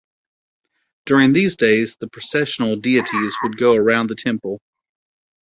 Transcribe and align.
During 1.05 1.31
these 1.31 1.55
days 1.57 1.97
the 1.97 2.07
processional 2.07 2.75
deities 2.75 3.35
would 3.43 3.55
go 3.55 3.75
around 3.75 4.07
the 4.07 4.15
temple. 4.15 4.59